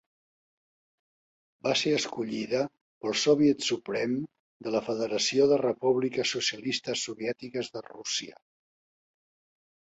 Va 1.67 1.73
ser 1.81 1.91
escollida 1.97 2.61
pel 3.05 3.15
Soviet 3.25 3.67
Suprem 3.67 4.17
de 4.69 4.75
la 4.79 4.83
Federació 4.89 5.47
de 5.55 5.61
Repúbliques 5.65 6.35
Socialistes 6.39 7.07
Soviètiques 7.11 7.73
de 7.79 7.89
Rússia. 7.93 8.45